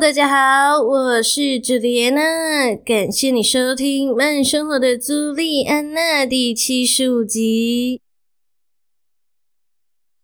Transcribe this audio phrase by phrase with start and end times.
[0.00, 8.00] 大家好，我是朱莉安娜，感谢你收听《慢生活的朱莉安娜》第七十五集。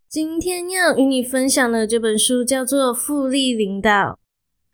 [0.08, 3.90] 今天要与你分享的这本书叫做《复利领导》。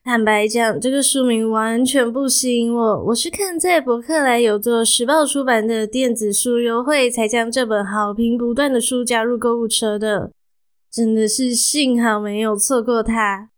[0.02, 3.04] 坦白讲，这个书名完全不吸引我。
[3.08, 10.32] 我是看在博客来有做时报出版的电子书优惠，才将这本好评不断的书加入购物车的。
[10.90, 13.50] 真的是幸好没有错过它。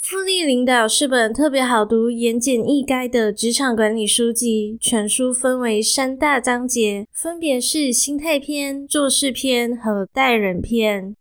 [0.00, 4.78] 复利领导是本特别好读、言简意赅的职场管理书籍。
[4.80, 11.16] 全书分为三大章节，分别是心态篇、做事篇和待人篇。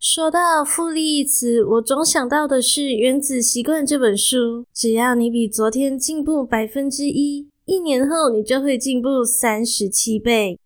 [0.00, 4.64] 说到复利一词，我总想到的是《原子习惯》这本书。
[4.74, 10.58] 只要你比昨天进步百分之一，一年后你就会进步三十七倍。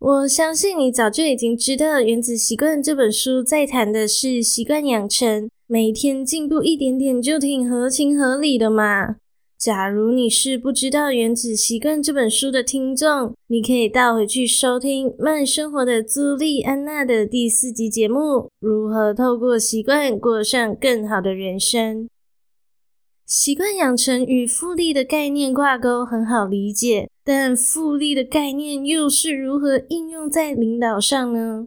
[0.00, 9.16] 我相信你早就已经知道，《原子习惯》这本书在谈的是习惯养成，每天进步一点点就挺合情合理的嘛。
[9.58, 18.20] 假如你是不知道《原子习惯》这本书的听众，你可以倒回去收听《慢生活的朱莉安娜》的第四集节目
[18.60, 22.04] 《如何透过习惯过上更好的人生》。
[23.28, 31.66] 习惯养成与复利的概念挂钩很好理解，但复利的概念又是如何应用在领导上呢？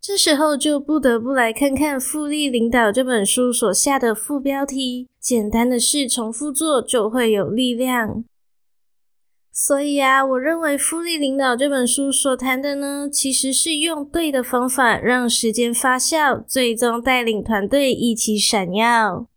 [0.00, 8.24] 这时候就不得不来看看《复利领导》这本书所下的副标题：简单的事重复做就会有力量。
[9.52, 19.28] 所以啊，我认为《复利领导》这本书所谈的呢，其实是用对的方法让时间发酵，最终带领团队一起闪耀。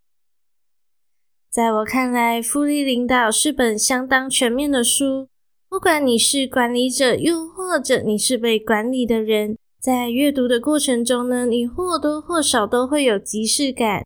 [1.52, 5.28] 在我看来，《复利领导》是本相当全面的书。
[5.68, 14.06] 不管你是管理者，又或者你是被管理的人，在阅读的过程中呢，你或多或少都会有即视感。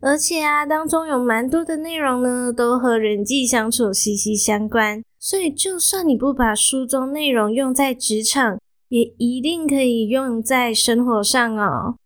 [0.00, 5.02] 而且啊，当中有蛮多的内容呢，都和人际相处息息相关。
[5.18, 8.58] 所以，就算你不把书中内容用在职场，
[8.88, 11.96] 也一定可以用在生活上哦。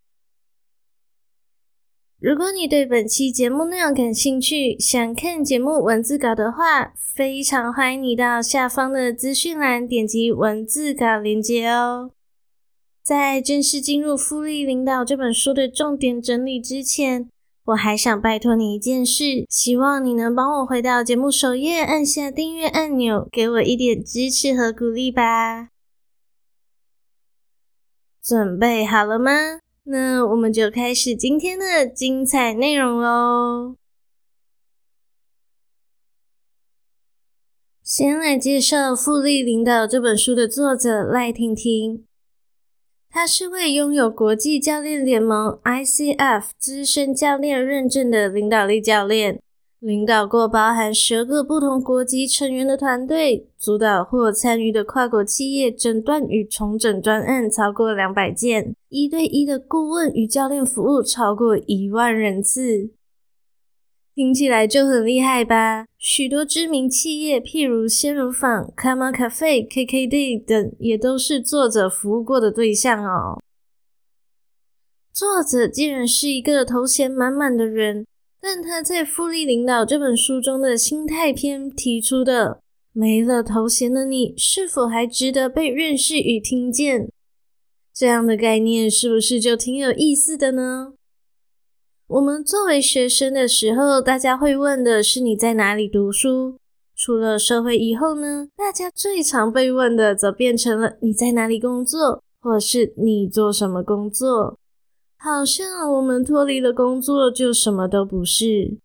[2.22, 12.12] 如果你对本期节目内容感兴趣，想看节目文字稿的话，非常欢迎你到下方的资讯栏点击文字稿连接哦。
[13.02, 17.28] 在正式进入《复利领导》这本书的重点整理之前，
[17.64, 25.70] 我还想拜托你一件事，希望你能帮我回到节目首页，按下订阅按钮，给我一点支持和鼓励吧。
[28.22, 29.61] 准备好了吗？
[29.84, 33.76] 那我们就开始今天的精彩内容喽。
[37.82, 42.06] 先来介绍《复利领导》这本书的作者赖婷婷，
[43.10, 49.42] 她是位拥有国际教练联盟 ICF 资深教练认证的领导力教练。
[49.82, 62.92] 领导过包含十个不同国籍成员的团队，主导或参与的跨国企业诊断与重整专案超过两百件，一对一的顾问与教练服务超过一万人次。
[64.14, 65.86] 听起来就很厉害吧？
[65.98, 73.40] 许多知名企业，譬如鲜乳坊、Karma Cafe、KKday 等，也都是作者服务过的对象哦。
[75.12, 78.06] 作者竟然是一个头衔满满的人。
[78.44, 82.60] 但他在《复利领导》这本书中的心态篇提出的
[82.92, 87.08] “没了头衔的你，是否还值得被认识与听见？”
[87.94, 90.94] 这样的概念是不是就挺有意思的呢？
[92.08, 96.56] 我们作为学生的时候，大家会问的是你在哪里读书；
[96.96, 104.58] 出了社会以后呢，大家最常被问的则变成了你在哪里工作，或是你做什么工作。
[105.24, 108.76] 好像我们脱离了工作就什么都不是。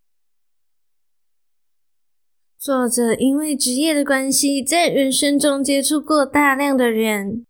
[2.59, 7.47] 作者因为职业的关系，在人生中接触过大量的人，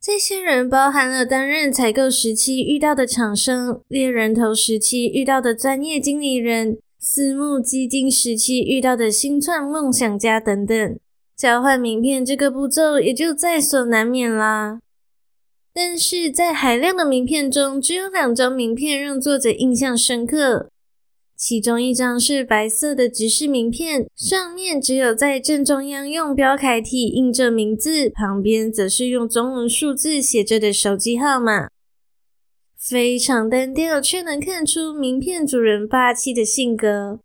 [0.00, 10.98] 这些人包含了担任采购时期遇到的厂商、猎人头时期遇到的专业经理人、私募基金时期遇到的新创梦想家等等。
[11.36, 14.80] 交换名片这个步骤也就在所难免啦。
[15.74, 20.68] 但是在海量的名片中，只有两张名片让作者印象深刻。
[21.34, 31.68] 其中一张是白色的指示名片，上面只有在正中央用标楷体印着名字，旁边则是用中文数字写着的手机号码。
[32.78, 37.18] 非常单调，却能看出名片主人霸气的性格。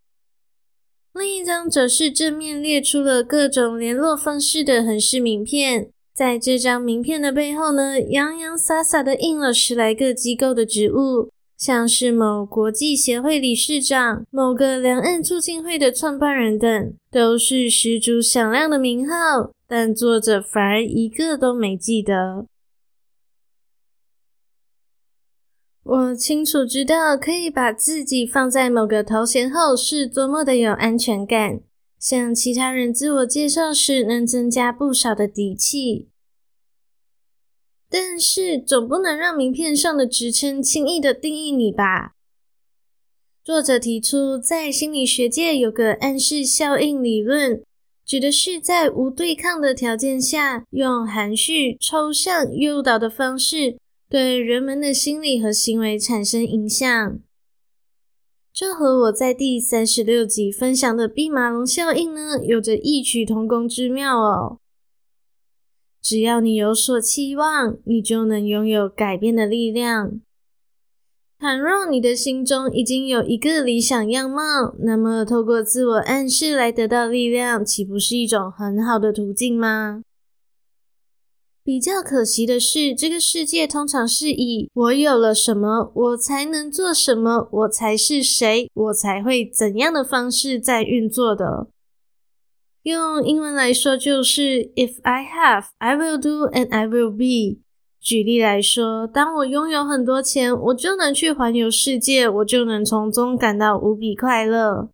[1.12, 11.30] 另一张则是正面列出了各种联络方式的横式名片，在这张名片的背后呢，洋洋洒洒的印了十来个机构的职务。
[11.56, 22.46] 像是某国际协会理事长、某个两岸促进会的创办人等，都是十足响亮的名号，但作者反而一个都没记得。
[25.84, 31.60] 我清楚知道，可以把自己放在某个头衔后是多么的有安全感，
[31.98, 36.08] 向其他人自我介绍时能增加不少的底气。
[37.90, 42.12] 但是总不能让名片上的职称轻易的定义你吧？
[43.42, 47.62] 作者提出，在心理学界有个暗示效应理论，
[48.04, 53.78] 指的是在无对抗的条件下，用含蓄、抽象、诱导的方式，
[54.10, 57.18] 对人们的心理和行为产生影响。
[58.52, 64.58] 这和我在第三十六集分享的毕马龙效应呢，有着异曲同工之妙哦。
[66.02, 70.20] 只要你有所期望，你就能拥有改变的力量。
[71.38, 80.02] 倘若你的心中已经有一个理想样貌，那么透过自我暗示来得到力量，岂不是一种很好的途径吗？
[81.68, 91.66] 比较可惜的是，这个世界通常是以“我有了什么，我才能做什么，我才是谁，我才会怎样的方式在运作的。
[92.84, 97.60] 用英文来说就是 "If I have, I will do and I will be"。
[98.00, 104.88] 举例来说，当我拥有很多钱，我就能去环游世界，我就能从中感到无比快乐。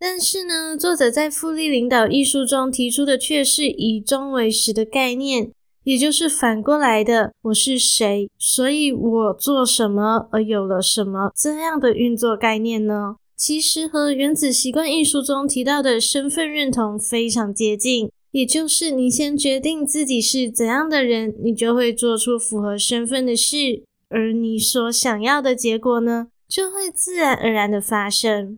[0.00, 5.50] 但是呢，作者在《复利领导》一书中提出的却是以终为始的概念，
[5.82, 13.16] 也就是反过来的，我是谁，所以我做什么而有了什么这样的运作概念呢？
[13.36, 28.56] 其实和《原子习惯》一书中提到的身份认同非常接近，也就是你先决定自己是怎样的人，你就会做出符合身份的事，而你所想要的结果呢，就会自然而然的发生。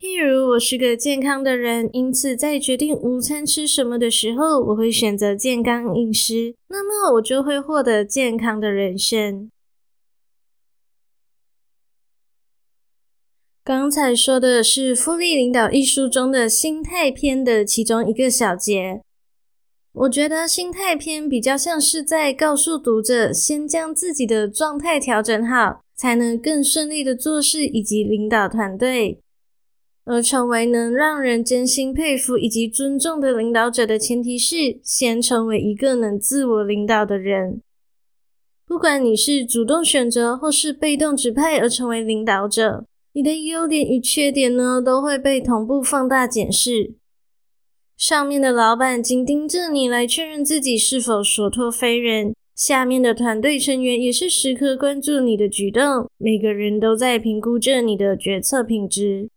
[0.00, 9.50] 譬如，我是个健康的人，因此在决定午餐吃什么的时候，我会选择健康饮食，那么我就会获得健康的人生。
[13.64, 19.02] 刚才说的是《复利领导》一书中的心态篇的其中一个小节。
[19.92, 29.20] 我觉得心态篇比较像是在告诉读者，先将自己的状态调整好，才能更顺利的做事以及领导团队。
[30.08, 37.60] 而成为能让人真心佩服以及尊重的领导者的前提是，先成为一个能自我领导的人。
[38.66, 42.86] 不管你是主动选择或是被动指派而成为领导者。
[43.12, 46.94] 你的优点与缺点呢，都会被同步放大检视。
[47.96, 59.28] 上面的老板紧盯着你来确认自己是否所托非人，下面的团队成员也是时刻关注你的举动，每个人都在评估着你的决策品质。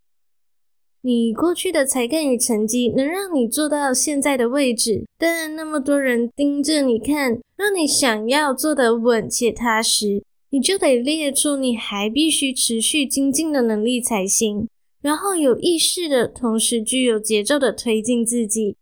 [1.04, 10.24] 你过去的才干与成绩能让你做到现在的位置，但那么多人盯着你看，让你想要做得稳且踏实。
[10.52, 14.68] 你就得列出你还必须持续精进的能力才行，
[15.02, 18.76] 然后有意识的同时具有节奏的推进自己。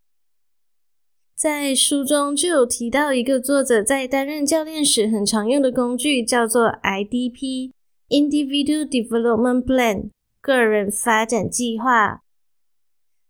[1.35, 10.09] 在书中就有提到一个作者在担任教练时很常用的工具，叫做 IDP（Individual Development Plan，
[10.41, 12.21] 个人发展计划）。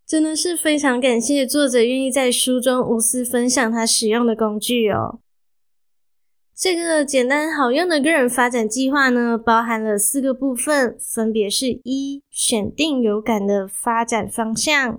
[0.05, 5.19] 真的是非常感谢作者愿意在书中无私分享他使用的工具哦。
[6.55, 14.97] 这个简单好用的个人发展计划呢，包含了四个部分，分别是：一、选定有感的发展方向；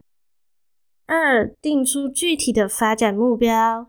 [1.06, 3.88] 二、定出具体的发展目标；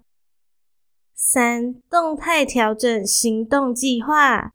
[1.14, 4.52] 三、动态调整行动计划；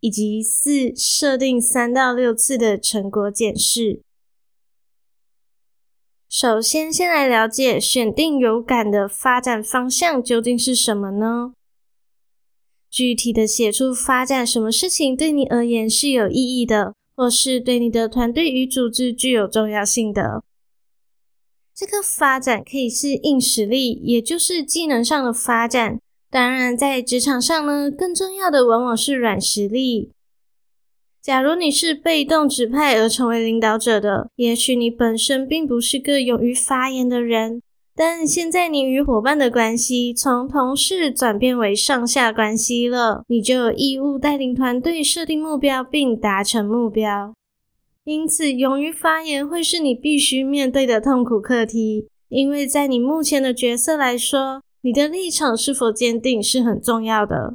[0.00, 4.00] 以及四、设定三到六次的成果检视。
[6.28, 11.52] 首先，先来了解选定有感的发展方向究竟是什么呢？
[12.90, 20.42] 具体的写出发展什么事情对你而言是有意义的，或是对你的团队与组织具有重要性的。
[21.74, 26.00] 这个发展可以是硬实力，也就是技能上的发展。
[26.30, 30.10] 当然，在职场上呢，更重要的往往是软实力。
[31.22, 37.62] 假如你是被动指派而成为领导者的，也许你本身并不是个勇于发言的人，
[37.96, 47.34] 但现在你与伙伴的关系从同事转变为上下关系了，你就有义务带领团队设定目标并达成目标。
[48.04, 57.54] 因此，勇于发言会是你必须面对的痛苦课题，因为在你目前的角色来说，你的立场是否坚定是很重要的。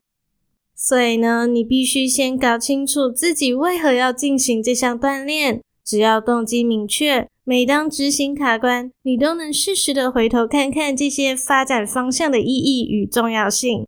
[0.76, 5.62] 所以呢，你必须先搞清楚自己为何要进行这项锻炼。
[5.82, 13.88] 只要动机明确，每当执行卡关，你都能适时的回头看看这些发展方向的意义与重要性。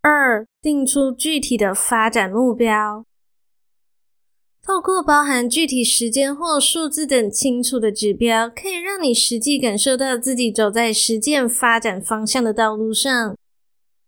[0.00, 3.06] 二，定出具体的发展目标。
[4.66, 13.36] 透过包含具体时间或数字等清楚的指标，可以让你实际感受到自己走在实践发展方向的道路上。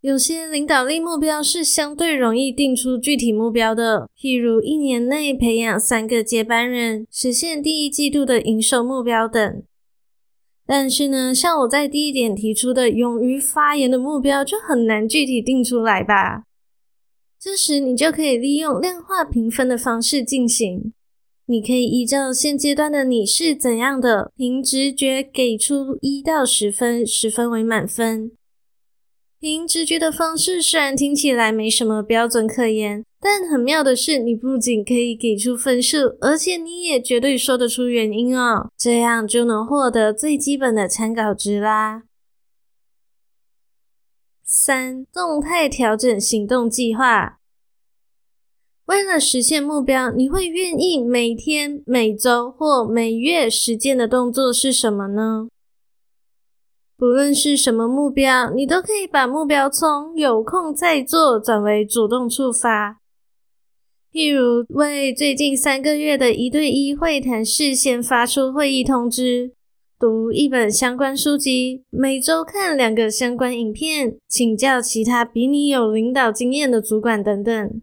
[0.01, 9.61] 有些领导力目标是相对容易定出具体目标的，譬如一年内培养三个接班人，实现第一季度的营收目标等。
[10.65, 16.45] 但是呢，像我在第一点提出的勇于发言的目标，就很难具体定出来吧。
[17.47, 20.91] 这时，你就可以利用量化评分的方式进行。
[21.45, 28.33] 你可以依照现阶段的你是怎样的，凭直觉给出一到十分，十分为满分。
[29.39, 33.05] 凭直觉的方式虽然听起来没什么标准可言。
[33.21, 42.03] 但很妙的是，你不仅可以给出分数，而且你也绝对说得出原因哦，这样就能获得最基本的参考值啦。
[44.43, 47.36] 三、动态调整行动计划。
[48.87, 55.49] 为了实现目标，你会愿意每天、每周或每月实践的动作是什么呢？
[56.97, 62.99] 不论是什么目标，你都可以把目标从有空再做转为主动触发。
[64.09, 69.51] 譬如为最近三个月的一对一会谈事先发出会议通知，
[69.99, 77.81] 读一本相关书籍，每周看两个相关影片，请教其他比你有领导经验的主管等等。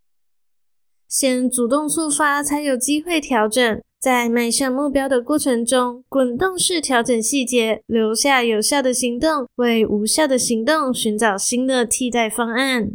[1.15, 3.81] 先主动触发，才有机会调整。
[4.01, 12.91] 在迈向目标的过程中，滚动式调整细节，留下有效的行动，为无效的行动寻找新的替代方案。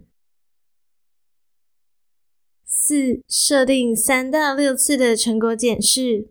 [2.65, 6.27] 四、设定三到六次的成果检视。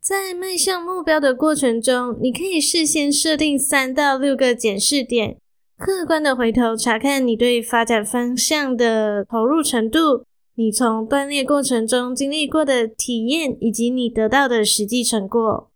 [0.00, 5.38] 在迈向目标的过程中，你可以事先设定三到六个检视点，
[5.78, 10.24] 客观的回头查看你对发展方向的投入程度，
[10.60, 15.70] 你从锻炼过程中经历过的体验，以及你得到的实际成果。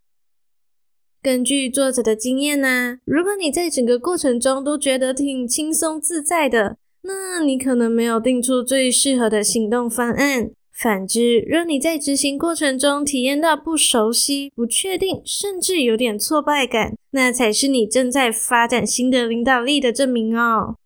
[1.23, 10.51] 根据作者的经验呢，如果你在整个过程中都觉得挺轻松自在的，那你可能没有定出最适合的行动方案。
[10.71, 20.77] 反之，若你在执行过程中体验到不熟悉、不确定，甚至有点挫败感，那才是你正在发展新的领导力的证明哦。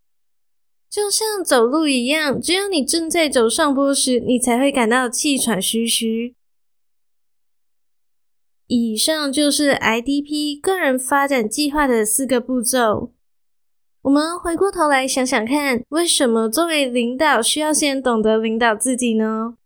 [0.90, 6.34] 就像走路一样，只有你正在走上坡时，你才会感到气喘吁吁。
[8.66, 13.12] 以上就是 IDP 个人发展计划的四个步骤。
[14.02, 19.56] 我们回过头来想想看，为什么作为领导需要先懂得领导自己呢？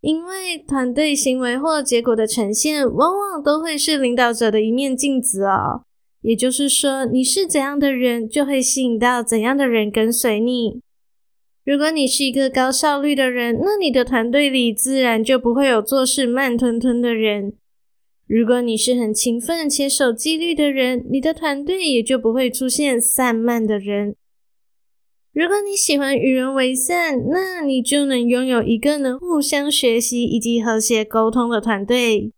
[0.00, 5.84] 因为团队行为或结果的呈现，往往都会是领导者的一面镜子哦。
[6.22, 10.80] 也就是说，你是怎样的人，就会吸引到怎样的人跟随你。
[11.64, 17.54] 如果你是一个高效率的人，那你的团队里自然就不会有做事慢吞吞的人。
[18.26, 24.14] 如果你是很勤奋且守纪律的人，你的团队也就不会出现散漫的人。
[25.32, 32.32] 如果你喜欢与人为善，那你就能拥有一个能互相学习以及和谐沟通的团队。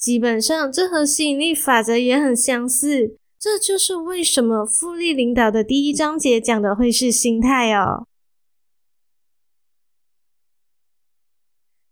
[0.00, 3.18] 基本上，这和吸引力法则也很相似。
[3.38, 8.06] 这就是为什么复利领导的第一章节讲的会是心态哦。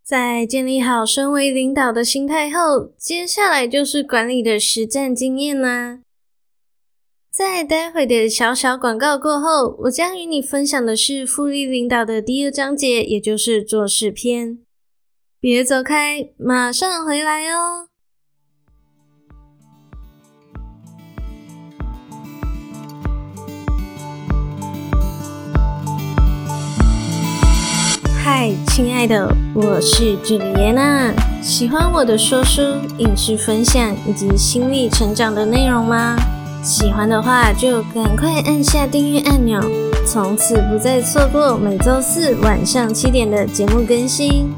[0.03, 6.00] 在建立好身为领导的心态后，接下来就是管理的实战经验啦。
[7.31, 14.59] 在待会的小小广告过后，我将与你分享的是复利领导的第二章节，也就是做事篇。
[15.38, 17.88] 别走开，马上回来哦。
[28.30, 31.14] 嗨，亲爱的，我是朱莉安娜。
[31.40, 32.61] 喜欢我的说书、
[32.99, 36.14] 影视分享以及心理成长的内容吗？
[36.62, 39.58] 喜欢的话就赶快按下订阅按钮，
[40.06, 44.52] 从此不再错过每周四晚上七点的节目更新。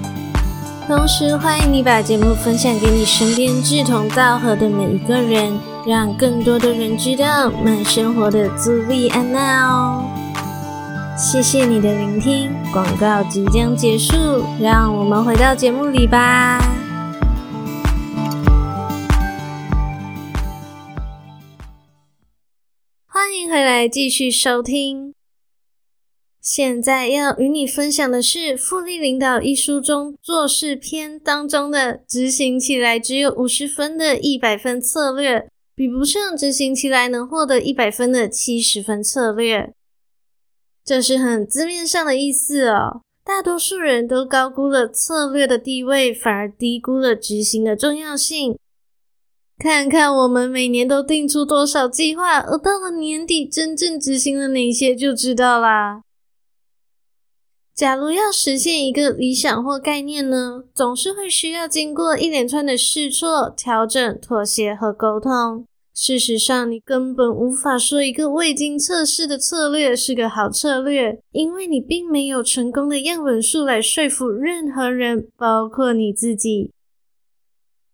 [0.88, 10.02] 同时，欢迎你把节目分享给你身边志同道合的每一个人，让更多的人知道慢生活的朱莉安娜哦。
[11.22, 14.14] 谢谢你的聆听，广告即将结束，
[14.58, 16.58] 让我们回到节目里吧。
[23.06, 25.12] 欢迎回来，继续收听。
[26.40, 39.74] 现在要与你分享的是《复利领导》一书中做事篇当中的执行起来只有五十分的一百分策略，比不上执行起来能获得一百分的七十分策略。
[40.90, 43.02] 这是很字面上的意思哦。
[43.24, 48.58] 大多数人都高估了策略的地位，反而低估了执行的重要性。
[49.56, 56.02] 看看我们每年都定出多少计划，而到了年底真正执行了哪些就知道啦。
[57.72, 65.64] 假如要实现一个理想或概念呢，总是会需要经过一连串的试错、调整、妥协和沟通。
[65.92, 76.70] 事实上，你根本无法说一个未经测试的策略是个好策略，因为你并没有成功的样本数来说服任何人，包括你自己。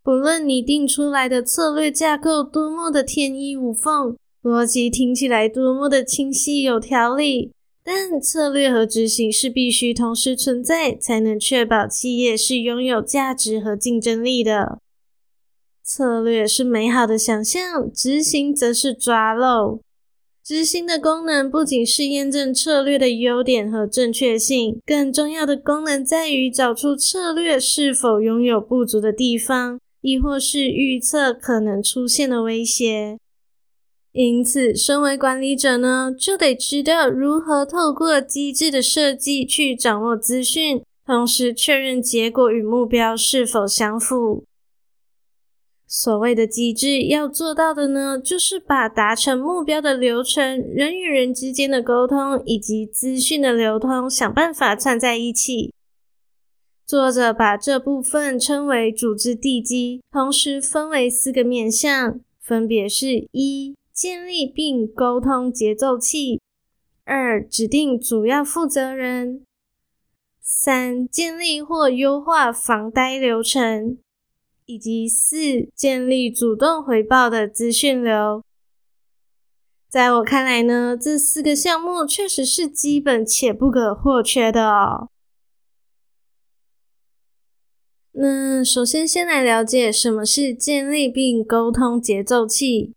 [0.05, 7.51] 不论你定出来的策略架构多么的天衣无缝，逻辑听起来多么的清晰有条理，
[7.83, 14.79] 但策略和执行是必须同时存在，才能确保企业是拥有价值和竞争力的。
[15.87, 19.79] 策略是美好的想象，执行则是抓漏。
[20.45, 29.79] 执行的功能不仅是验证策略的优点和正确性，更重要的功能在于找出策略是否拥有不足的地方。
[30.03, 33.19] 亦或是预测可能出现的威胁，
[34.13, 44.45] 因此，身为管理者呢，就得知道如何透过机制的设计去掌握资讯，同时确认结果与目标是否相符。
[45.89, 55.73] 所谓的机制要做到的呢，就是把达成目标的流程、人与人之间的沟通以及资讯的流通，想办法串在一起。
[56.85, 66.41] 作者把这部分称为组织地基，同时分为四个面向，分别是：一、建立并沟通节奏器；
[67.05, 69.41] 二、指定主要负责人；
[70.41, 73.97] 三、建立或优化防呆流程；
[74.67, 78.43] 以及四、建立主动回报的资讯流。
[79.89, 85.09] 在我看来呢，这四个项目确实是基本且不可或缺的哦。
[88.13, 92.93] 那首先，先来了解什么是建立并沟通节奏器。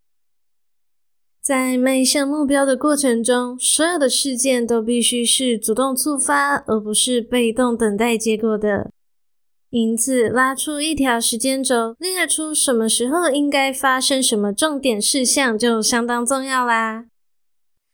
[1.41, 8.91] 在迈向目标的过程中，所有的事件都必须是主动触发，而不是被动等待结果的。
[9.71, 17.05] 因此，拉出一条时间轴，列出什么时候应该发生什么重点事项，就相当重要啦。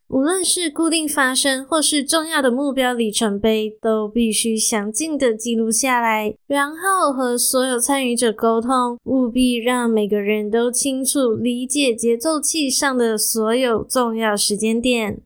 [0.07, 15.21] 无论是固定发生或是重要的目标里程碑，都必须详尽的记录下来，然后和所有参与者沟通，务必让每个人都清楚理解节奏器上的所有重要时间点。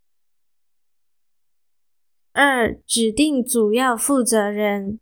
[2.32, 5.00] 二、指定主要负责人，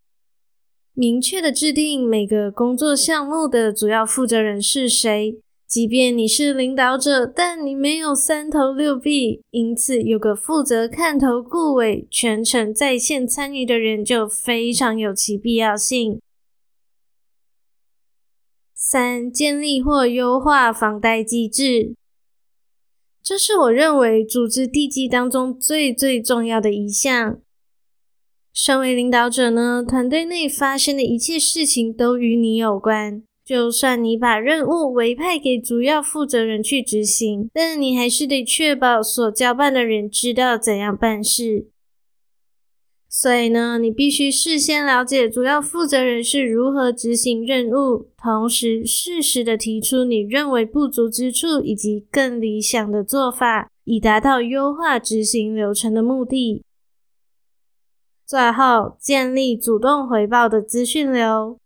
[1.00, 5.40] 明确的制定每个工作项目的主要负责人是谁。
[5.68, 16.20] 即便你是领导者，但你没有三头六臂，因此有个负责看头顾尾、全程在线参与的人就非常有其必要性。
[18.74, 21.94] 三、建立或优化防呆机制，
[23.22, 27.40] 这是我认为组织地基当中最最重要的一项。
[28.60, 33.22] 身为领导者呢，团队内发生的一切事情都与你有关。
[33.46, 41.68] 就算你把任务委派给主要负责人去执行，但你还是得确保所交办的人知道怎样办事。
[43.08, 56.64] 所以呢，你必须事先了解主要负责人是如何执行任务，同时适时的提出你认为不足之处以及更理想的做法，以达到优化执行流程的目的。
[58.28, 61.58] 最后，建立主动回报的资讯流。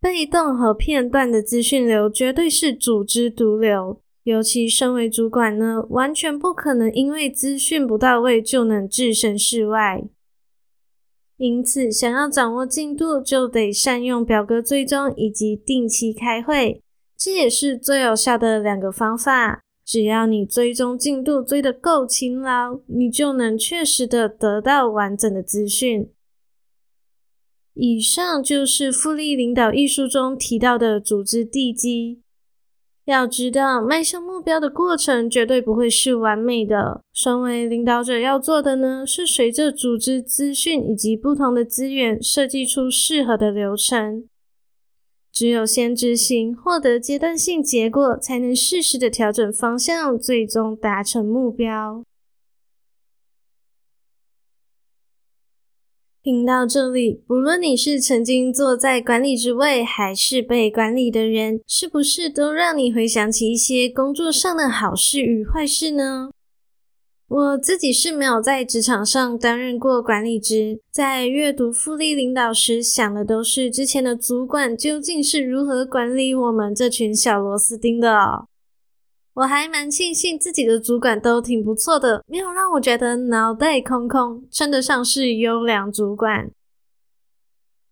[0.00, 10.02] 被动和片段的资讯流绝对是组织毒瘤，尤其身为主管呢，完全不可能因为资讯不到位就能置身事外。
[11.36, 16.82] 因此，想要掌握进度，就得善用表格追踪以及定期开会，
[17.16, 19.62] 这也是最有效的两个方法。
[19.90, 26.08] 只要你追踪进度追得够勤劳，你就能确实的得到完整的资讯。
[27.74, 32.20] 以上就是《复利领导》一书中提到的组织地基。
[33.04, 37.02] 要知道，迈向目标的过程绝对不会是完美的。
[37.12, 44.28] 身为领导者要做的呢，是随着组织资讯以及不同的资源，设计出适合的流程。
[45.40, 52.04] 只有先执行，获得阶段性结果，才能适时的调整方向，最终达成目标。
[56.22, 66.30] 听到这里，不论你是曾经坐在管理职位，还是被管理的人，是不是都让你回想起一些工作上的好事与坏事呢？
[67.30, 78.46] 我自己是没有在职场上担任过管理职，在阅读复利领导时，想的都是之前的主管究竟是如何管理我们这群小螺丝钉的。
[79.34, 86.50] 我还蛮庆幸自己的主管都挺不错的，没有让我觉得脑袋空空，称得上是优良主管。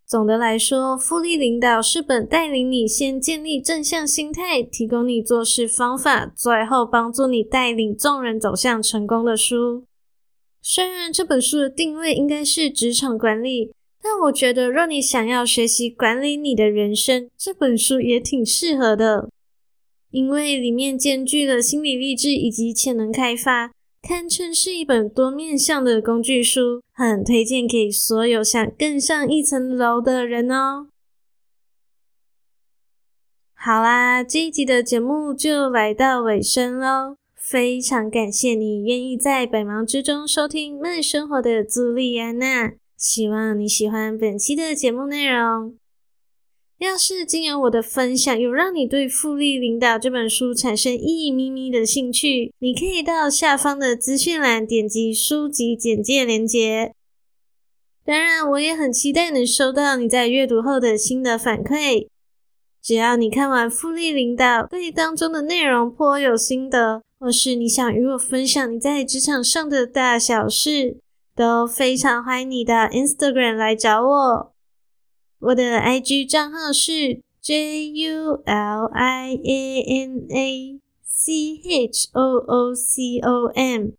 [0.08, 9.84] 总的来说，复利领导是本带领你先建立正向心态，提供你做事方法，最后帮助你带领众人走向成功的书。
[10.62, 13.70] 虽然这本书的定位应该是职场管理，
[14.02, 19.28] 但我觉得若你想要学习管理你的人生，这本书也挺适合的。
[20.10, 30.88] 因为里面兼具了心理励志以及潜能开发，堪称是一本多面向的工具书，很推荐给所有想更上一层楼的人哦。
[33.54, 45.76] 好啦，这一集的节目就来到尾声喽，非常感谢你愿意在百忙之中收听慢生活的朱莉安娜，希望你喜欢本期的节目内容。
[46.78, 56.92] 要是经由我的分享，有让你对《复利领导》这本书产生一咪咪的兴趣，你可以到下方的资讯栏点击书籍简介连结。
[58.04, 62.06] 当然，我也很期待能收到你在阅读后的心得反馈。
[62.80, 70.98] 只要你看完《复利领导》，对当中的内容颇有心得，或是你想与我分享你在职场上的大小事，
[71.34, 74.52] 都非常欢迎你到 Instagram 来找我。
[75.40, 83.46] 我的 IG 账号是 J U L I A N A C H O O C O
[83.54, 83.90] M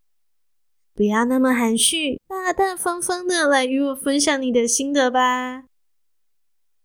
[0.93, 5.63] 不要那么含蓄，大大方方的来与我分享你的心得吧。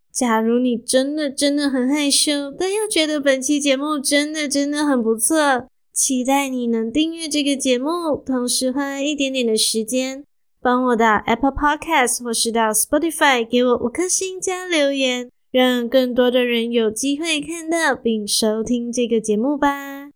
[0.09, 10.23] 假如你真的真的很害羞，但又觉得本期节目真的真的很不错，期待你能订阅这个节目，同时花一点点的时间。
[10.65, 20.09] 帮我到 Apple Podcast 或是到 Spotify 给我五颗星加留言，让更多的人有机会看到并收听这个节目吧。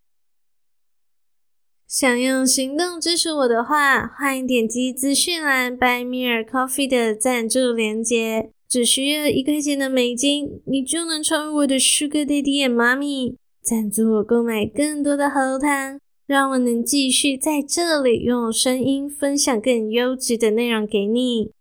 [1.87, 15.99] 想用行动支持我的话，欢迎点击资讯栏 Buy Me a Coffee 的赞助连接，只需要一块钱的美金，你就能成为我的 Sugar Daddy and Mommy，赞助我购买更多的喉糖。
[16.29, 21.53] 让我能继续在这里用声音分享更优质的内容给你。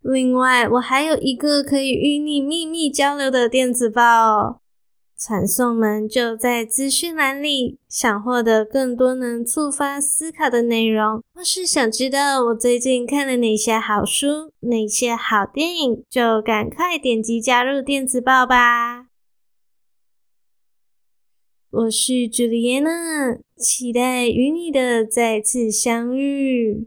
[0.00, 4.60] 另外，我还有一个可以与你秘密交流的电子报哦，
[5.16, 7.78] 传送门就在资讯栏里。
[7.88, 19.07] 想获得更多能触发思考的内容，或是想知道我最近看了哪些好书、哪些好电影，就赶快点击加入电子报吧。
[21.70, 26.86] 我是 Juliana，，期待与你的再次相遇。